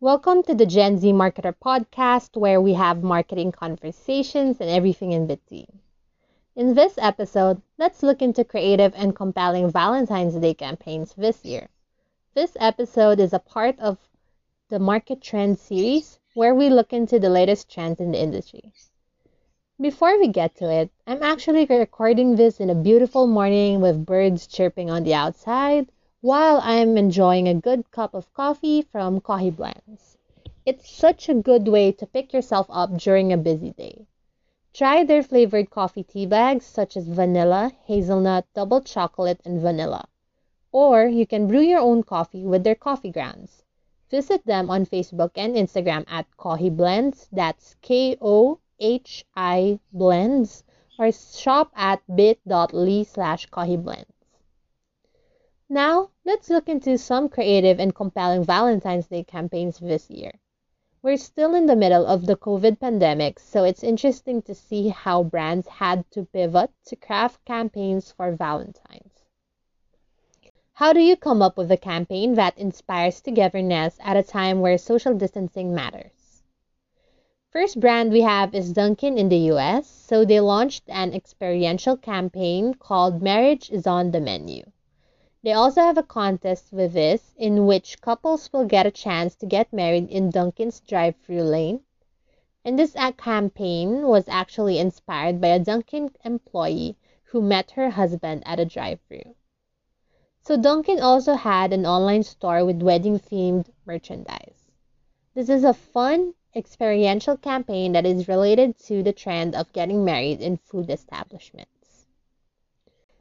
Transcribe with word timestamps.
Welcome 0.00 0.44
to 0.44 0.54
the 0.54 0.64
Gen 0.64 0.98
Z 0.98 1.12
Marketer 1.12 1.52
podcast, 1.52 2.36
where 2.36 2.60
we 2.60 2.74
have 2.74 3.02
marketing 3.02 3.50
conversations 3.50 4.60
and 4.60 4.70
everything 4.70 5.10
in 5.10 5.26
between. 5.26 5.80
In 6.54 6.74
this 6.74 6.94
episode, 6.98 7.60
let's 7.78 8.04
look 8.04 8.22
into 8.22 8.44
creative 8.44 8.92
and 8.94 9.16
compelling 9.16 9.72
Valentine's 9.72 10.36
Day 10.36 10.54
campaigns 10.54 11.14
this 11.14 11.44
year. 11.44 11.68
This 12.32 12.56
episode 12.60 13.18
is 13.18 13.32
a 13.32 13.40
part 13.40 13.76
of 13.80 13.98
the 14.68 14.78
MarkeTrends 14.78 15.58
series, 15.58 16.20
where 16.34 16.54
we 16.54 16.70
look 16.70 16.92
into 16.92 17.18
the 17.18 17.28
latest 17.28 17.68
trends 17.68 17.98
in 17.98 18.12
the 18.12 18.22
industry. 18.22 18.72
Before 19.80 20.16
we 20.16 20.28
get 20.28 20.54
to 20.58 20.70
it, 20.70 20.92
I'm 21.08 21.24
actually 21.24 21.66
recording 21.66 22.36
this 22.36 22.60
in 22.60 22.70
a 22.70 22.74
beautiful 22.76 23.26
morning 23.26 23.80
with 23.80 24.06
birds 24.06 24.46
chirping 24.46 24.90
on 24.90 25.02
the 25.02 25.14
outside 25.14 25.90
while 26.20 26.60
I'm 26.64 26.96
enjoying 26.96 27.46
a 27.46 27.54
good 27.54 27.88
cup 27.92 28.12
of 28.12 28.32
coffee 28.34 28.82
from 28.82 29.20
Kohi 29.20 29.54
Blends. 29.54 30.16
It's 30.66 30.90
such 30.90 31.28
a 31.28 31.34
good 31.34 31.68
way 31.68 31.92
to 31.92 32.06
pick 32.06 32.32
yourself 32.32 32.66
up 32.70 32.96
during 32.98 33.32
a 33.32 33.36
busy 33.36 33.70
day. 33.70 34.04
Try 34.74 35.04
their 35.04 35.22
flavored 35.22 35.70
coffee 35.70 36.02
tea 36.02 36.26
bags 36.26 36.66
such 36.66 36.96
as 36.96 37.06
vanilla, 37.06 37.70
hazelnut, 37.84 38.46
double 38.52 38.80
chocolate, 38.80 39.40
and 39.44 39.60
vanilla. 39.60 40.08
Or 40.72 41.06
you 41.06 41.24
can 41.24 41.46
brew 41.46 41.60
your 41.60 41.78
own 41.78 42.02
coffee 42.02 42.44
with 42.44 42.64
their 42.64 42.74
coffee 42.74 43.12
grounds. 43.12 43.62
Visit 44.10 44.44
them 44.44 44.70
on 44.70 44.86
Facebook 44.86 45.30
and 45.36 45.54
Instagram 45.54 46.04
at 46.08 46.26
Kohi 46.36 46.76
Blends. 46.76 47.28
That's 47.30 47.76
K 47.80 48.16
O 48.20 48.58
H 48.80 49.24
I 49.36 49.78
Blends. 49.92 50.64
Or 50.98 51.12
shop 51.12 51.70
at 51.76 52.02
bit.ly 52.12 53.04
slash 53.04 53.46
Blends. 53.46 54.17
Now, 55.70 56.08
let's 56.24 56.48
look 56.48 56.66
into 56.66 56.96
some 56.96 57.28
creative 57.28 57.78
and 57.78 57.94
compelling 57.94 58.42
Valentine's 58.42 59.06
Day 59.06 59.22
campaigns 59.22 59.78
this 59.78 60.08
year. 60.08 60.32
We're 61.02 61.18
still 61.18 61.54
in 61.54 61.66
the 61.66 61.76
middle 61.76 62.06
of 62.06 62.24
the 62.24 62.36
COVID 62.36 62.80
pandemic, 62.80 63.38
so 63.38 63.64
it's 63.64 63.84
interesting 63.84 64.40
to 64.42 64.54
see 64.54 64.88
how 64.88 65.24
brands 65.24 65.68
had 65.68 66.10
to 66.12 66.24
pivot 66.24 66.70
to 66.86 66.96
craft 66.96 67.44
campaigns 67.44 68.10
for 68.10 68.32
Valentine's. 68.32 69.26
How 70.72 70.94
do 70.94 71.00
you 71.00 71.16
come 71.16 71.42
up 71.42 71.58
with 71.58 71.70
a 71.70 71.76
campaign 71.76 72.32
that 72.36 72.56
inspires 72.56 73.20
togetherness 73.20 73.98
at 74.00 74.16
a 74.16 74.22
time 74.22 74.60
where 74.60 74.78
social 74.78 75.12
distancing 75.12 75.74
matters? 75.74 76.42
First 77.50 77.78
brand 77.78 78.10
we 78.10 78.22
have 78.22 78.54
is 78.54 78.72
Dunkin' 78.72 79.18
in 79.18 79.28
the 79.28 79.52
US, 79.52 79.86
so 79.86 80.24
they 80.24 80.40
launched 80.40 80.84
an 80.88 81.12
experiential 81.12 81.98
campaign 81.98 82.72
called 82.72 83.20
Marriage 83.20 83.70
is 83.70 83.86
on 83.86 84.12
the 84.12 84.20
Menu. 84.20 84.62
They 85.44 85.52
also 85.52 85.82
have 85.82 85.96
a 85.96 86.02
contest 86.02 86.72
with 86.72 86.94
this 86.94 87.32
in 87.36 87.66
which 87.66 88.00
couples 88.00 88.52
will 88.52 88.64
get 88.64 88.86
a 88.86 88.90
chance 88.90 89.36
to 89.36 89.46
get 89.46 89.72
married 89.72 90.08
in 90.08 90.30
Dunkin's 90.30 90.80
drive-through 90.80 91.42
lane. 91.42 91.80
And 92.64 92.76
this 92.76 92.96
campaign 93.16 94.08
was 94.08 94.28
actually 94.28 94.78
inspired 94.78 95.40
by 95.40 95.48
a 95.48 95.60
Dunkin 95.60 96.10
employee 96.24 96.96
who 97.24 97.40
met 97.40 97.70
her 97.72 97.90
husband 97.90 98.42
at 98.46 98.58
a 98.58 98.64
drive-through. 98.64 99.34
So 100.40 100.56
Dunkin 100.56 101.00
also 101.00 101.34
had 101.34 101.72
an 101.72 101.86
online 101.86 102.24
store 102.24 102.64
with 102.64 102.82
wedding-themed 102.82 103.70
merchandise. 103.86 104.64
This 105.34 105.48
is 105.48 105.62
a 105.62 105.72
fun 105.72 106.34
experiential 106.56 107.36
campaign 107.36 107.92
that 107.92 108.06
is 108.06 108.26
related 108.26 108.76
to 108.86 109.04
the 109.04 109.12
trend 109.12 109.54
of 109.54 109.72
getting 109.72 110.04
married 110.04 110.40
in 110.40 110.56
food 110.56 110.90
establishments. 110.90 111.77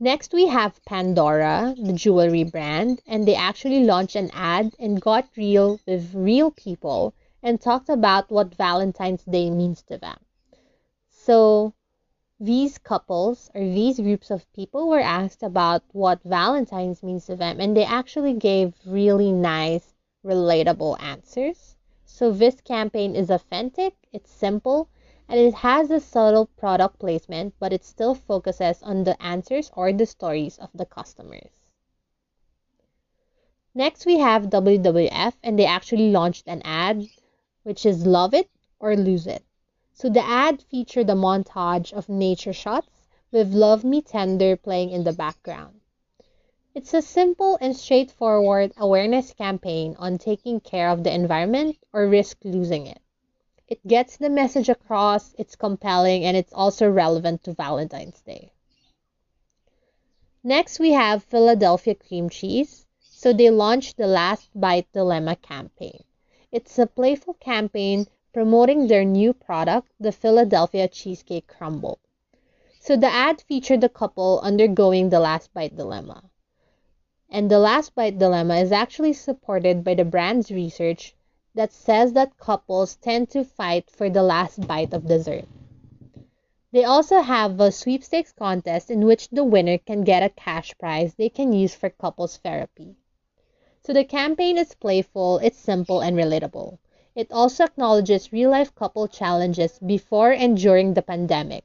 Next, 0.00 0.32
we 0.32 0.46
have 0.46 0.84
Pandora, 0.84 1.74
the 1.76 1.92
jewelry 1.92 2.44
brand, 2.44 3.02
and 3.04 3.26
they 3.26 3.34
actually 3.34 3.82
launched 3.82 4.14
an 4.14 4.30
ad 4.32 4.72
and 4.78 5.00
got 5.00 5.28
real 5.36 5.80
with 5.88 6.14
real 6.14 6.52
people 6.52 7.14
and 7.42 7.60
talked 7.60 7.88
about 7.88 8.30
what 8.30 8.54
Valentine's 8.54 9.24
Day 9.24 9.50
means 9.50 9.82
to 9.82 9.98
them. 9.98 10.18
So, 11.08 11.74
these 12.38 12.78
couples 12.78 13.50
or 13.56 13.60
these 13.60 13.98
groups 13.98 14.30
of 14.30 14.52
people 14.52 14.88
were 14.88 15.00
asked 15.00 15.42
about 15.42 15.82
what 15.90 16.22
Valentine's 16.22 17.02
means 17.02 17.26
to 17.26 17.34
them, 17.34 17.58
and 17.58 17.76
they 17.76 17.84
actually 17.84 18.34
gave 18.34 18.74
really 18.86 19.32
nice, 19.32 19.94
relatable 20.24 21.02
answers. 21.02 21.74
So, 22.04 22.30
this 22.30 22.60
campaign 22.60 23.16
is 23.16 23.30
authentic, 23.30 23.96
it's 24.12 24.30
simple, 24.30 24.88
and 25.28 25.38
it 25.38 25.54
has 25.54 25.90
a 25.90 26.00
subtle 26.00 26.46
product 26.56 26.98
placement, 26.98 27.54
but 27.58 27.72
it 27.72 27.84
still 27.84 28.14
focuses 28.14 28.82
on 28.82 29.04
the 29.04 29.22
answers 29.22 29.70
or 29.76 29.92
the 29.92 30.06
stories 30.06 30.58
of 30.58 30.70
the 30.72 30.86
customers. 30.86 31.50
Next, 33.74 34.06
we 34.06 34.18
have 34.18 34.50
WWF, 34.50 35.34
and 35.42 35.58
they 35.58 35.66
actually 35.66 36.10
launched 36.10 36.48
an 36.48 36.62
ad 36.64 37.06
which 37.62 37.84
is 37.84 38.06
Love 38.06 38.32
It 38.32 38.48
or 38.80 38.96
Lose 38.96 39.26
It. 39.26 39.44
So 39.92 40.08
the 40.08 40.24
ad 40.24 40.62
featured 40.62 41.10
a 41.10 41.14
montage 41.14 41.92
of 41.92 42.08
nature 42.08 42.54
shots 42.54 42.88
with 43.30 43.52
Love 43.52 43.84
Me 43.84 44.00
Tender 44.00 44.56
playing 44.56 44.90
in 44.90 45.04
the 45.04 45.12
background. 45.12 45.80
It's 46.74 46.94
a 46.94 47.02
simple 47.02 47.58
and 47.60 47.76
straightforward 47.76 48.72
awareness 48.78 49.34
campaign 49.34 49.96
on 49.98 50.16
taking 50.16 50.60
care 50.60 50.88
of 50.88 51.04
the 51.04 51.12
environment 51.12 51.76
or 51.92 52.08
risk 52.08 52.38
losing 52.44 52.86
it. 52.86 53.02
It 53.68 53.86
gets 53.86 54.16
the 54.16 54.30
message 54.30 54.68
across, 54.68 55.34
it's 55.38 55.54
compelling, 55.54 56.24
and 56.24 56.36
it's 56.36 56.52
also 56.52 56.90
relevant 56.90 57.44
to 57.44 57.52
Valentine's 57.52 58.20
Day. 58.22 58.50
Next, 60.42 60.78
we 60.78 60.92
have 60.92 61.22
Philadelphia 61.22 61.94
cream 61.94 62.30
cheese. 62.30 62.86
So 63.00 63.32
they 63.32 63.50
launched 63.50 63.96
the 63.96 64.06
Last 64.06 64.48
Bite 64.54 64.90
Dilemma 64.92 65.36
campaign. 65.36 66.04
It's 66.50 66.78
a 66.78 66.86
playful 66.86 67.34
campaign 67.34 68.06
promoting 68.32 68.86
their 68.86 69.04
new 69.04 69.32
product, 69.34 69.92
the 69.98 70.12
Philadelphia 70.12 70.88
Cheesecake 70.88 71.46
Crumble. 71.46 71.98
So 72.80 72.96
the 72.96 73.08
ad 73.08 73.42
featured 73.42 73.80
the 73.82 73.88
couple 73.88 74.40
undergoing 74.40 75.10
the 75.10 75.20
last 75.20 75.52
bite 75.52 75.76
dilemma. 75.76 76.22
And 77.28 77.50
the 77.50 77.58
last 77.58 77.94
bite 77.94 78.18
dilemma 78.18 78.56
is 78.56 78.72
actually 78.72 79.12
supported 79.12 79.84
by 79.84 79.94
the 79.94 80.04
brand's 80.04 80.50
research 80.50 81.14
that 81.58 81.72
says 81.72 82.12
that 82.12 82.38
couples 82.38 82.94
tend 82.94 83.28
to 83.28 83.42
fight 83.42 83.90
for 83.90 84.08
the 84.08 84.22
last 84.22 84.64
bite 84.68 84.92
of 84.92 85.08
dessert. 85.08 85.44
They 86.70 86.84
also 86.84 87.20
have 87.20 87.58
a 87.58 87.72
sweepstakes 87.72 88.30
contest 88.30 88.92
in 88.92 89.04
which 89.04 89.28
the 89.30 89.42
winner 89.42 89.76
can 89.76 90.04
get 90.04 90.22
a 90.22 90.28
cash 90.28 90.72
prize 90.78 91.14
they 91.14 91.28
can 91.28 91.52
use 91.52 91.74
for 91.74 91.90
couples 91.90 92.36
therapy. 92.36 92.94
So 93.82 93.92
the 93.92 94.04
campaign 94.04 94.56
is 94.56 94.76
playful, 94.76 95.38
it's 95.38 95.58
simple, 95.58 96.00
and 96.00 96.16
relatable. 96.16 96.78
It 97.16 97.32
also 97.32 97.64
acknowledges 97.64 98.32
real 98.32 98.50
life 98.50 98.72
couple 98.76 99.08
challenges 99.08 99.80
before 99.80 100.30
and 100.30 100.56
during 100.56 100.94
the 100.94 101.02
pandemic. 101.02 101.64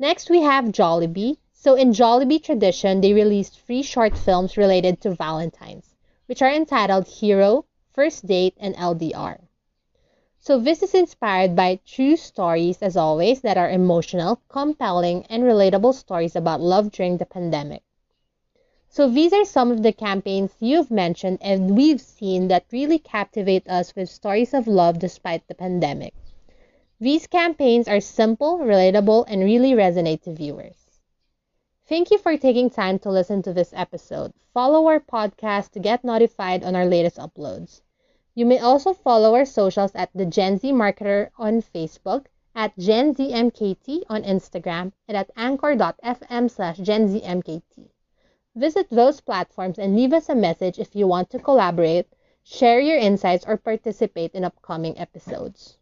Next, 0.00 0.28
we 0.28 0.40
have 0.40 0.72
Jollibee. 0.72 1.36
So, 1.52 1.76
in 1.76 1.92
Jollibee 1.92 2.42
tradition, 2.42 3.00
they 3.00 3.12
released 3.12 3.60
three 3.60 3.82
short 3.82 4.18
films 4.18 4.56
related 4.56 5.00
to 5.02 5.14
Valentine's 5.14 5.94
which 6.28 6.42
are 6.42 6.52
entitled 6.52 7.08
Hero, 7.08 7.64
First 7.92 8.26
Date, 8.26 8.54
and 8.58 8.76
LDR. 8.76 9.40
So 10.38 10.60
this 10.60 10.82
is 10.82 10.94
inspired 10.94 11.56
by 11.56 11.80
true 11.84 12.16
stories, 12.16 12.80
as 12.80 12.96
always, 12.96 13.40
that 13.40 13.56
are 13.56 13.70
emotional, 13.70 14.40
compelling, 14.48 15.26
and 15.28 15.42
relatable 15.42 15.94
stories 15.94 16.36
about 16.36 16.60
love 16.60 16.92
during 16.92 17.16
the 17.16 17.26
pandemic. 17.26 17.82
So 18.90 19.08
these 19.08 19.32
are 19.32 19.44
some 19.44 19.70
of 19.70 19.82
the 19.82 19.92
campaigns 19.92 20.54
you've 20.60 20.90
mentioned 20.90 21.38
and 21.40 21.76
we've 21.76 22.00
seen 22.00 22.48
that 22.48 22.66
really 22.72 22.98
captivate 22.98 23.68
us 23.68 23.94
with 23.96 24.08
stories 24.08 24.54
of 24.54 24.66
love 24.66 24.98
despite 24.98 25.46
the 25.48 25.54
pandemic. 25.54 26.14
These 27.00 27.26
campaigns 27.26 27.88
are 27.88 28.00
simple, 28.00 28.58
relatable, 28.58 29.24
and 29.28 29.44
really 29.44 29.72
resonate 29.72 30.22
to 30.22 30.34
viewers. 30.34 30.87
Thank 31.88 32.10
you 32.10 32.18
for 32.18 32.36
taking 32.36 32.68
time 32.68 32.98
to 32.98 33.10
listen 33.10 33.40
to 33.40 33.54
this 33.54 33.72
episode. 33.74 34.34
Follow 34.52 34.86
our 34.88 35.00
podcast 35.00 35.70
to 35.70 35.80
get 35.80 36.04
notified 36.04 36.62
on 36.62 36.76
our 36.76 36.84
latest 36.84 37.16
uploads. 37.16 37.80
You 38.34 38.44
may 38.44 38.58
also 38.58 38.92
follow 38.92 39.34
our 39.34 39.46
socials 39.46 39.92
at 39.94 40.10
the 40.14 40.26
Gen 40.26 40.58
Z 40.58 40.70
Marketer 40.70 41.30
on 41.38 41.62
Facebook, 41.62 42.26
at 42.54 42.76
GenZMKT 42.76 44.02
on 44.10 44.22
Instagram, 44.22 44.92
and 45.08 45.16
at 45.16 45.30
anchor.fm 45.34 46.50
slash 46.50 46.76
GenZMKT. 46.76 47.88
Visit 48.54 48.90
those 48.90 49.22
platforms 49.22 49.78
and 49.78 49.96
leave 49.96 50.12
us 50.12 50.28
a 50.28 50.34
message 50.34 50.78
if 50.78 50.94
you 50.94 51.06
want 51.06 51.30
to 51.30 51.38
collaborate, 51.38 52.06
share 52.44 52.80
your 52.80 52.98
insights, 52.98 53.46
or 53.46 53.56
participate 53.56 54.32
in 54.34 54.44
upcoming 54.44 54.98
episodes. 54.98 55.78